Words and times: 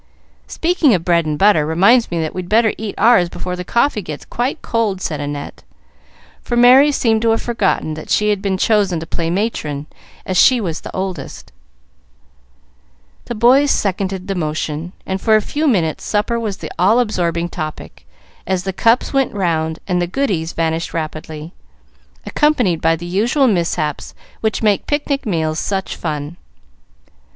"Speaking 0.47 0.95
of 0.95 1.05
bread 1.05 1.27
and 1.27 1.37
butter 1.37 1.63
reminds 1.63 2.09
me 2.09 2.19
that 2.21 2.33
we'd 2.33 2.49
better 2.49 2.73
eat 2.75 2.95
ours 2.97 3.29
before 3.29 3.55
the 3.55 3.63
coffee 3.63 4.01
gets 4.01 4.25
quite 4.25 4.63
cold," 4.63 4.99
said 4.99 5.21
Annette, 5.21 5.61
for 6.41 6.57
Merry 6.57 6.91
seemed 6.91 7.21
to 7.21 7.29
have 7.29 7.41
forgotten 7.43 7.93
that 7.93 8.09
she 8.09 8.29
had 8.31 8.41
been 8.41 8.57
chosen 8.57 8.99
to 8.99 9.05
play 9.05 9.29
matron, 9.29 9.85
as 10.25 10.37
she 10.37 10.59
was 10.59 10.81
the 10.81 10.89
oldest. 10.95 11.51
The 13.25 13.35
boys 13.35 13.69
seconded 13.69 14.27
the 14.27 14.33
motion, 14.33 14.93
and 15.05 15.21
for 15.21 15.35
a 15.35 15.39
few 15.39 15.67
minutes 15.67 16.03
supper 16.03 16.39
was 16.39 16.57
the 16.57 16.71
all 16.79 16.99
absorbing 16.99 17.49
topic, 17.49 18.07
as 18.47 18.63
the 18.63 18.73
cups 18.73 19.13
went 19.13 19.35
round 19.35 19.77
and 19.87 20.01
the 20.01 20.07
goodies 20.07 20.53
vanished 20.53 20.95
rapidly, 20.95 21.53
accompanied 22.25 22.81
by 22.81 22.95
the 22.95 23.05
usual 23.05 23.45
mishaps 23.47 24.15
which 24.39 24.63
make 24.63 24.87
picnic 24.87 25.27
meals 25.27 25.59
such 25.59 25.95
fun. 25.95 26.37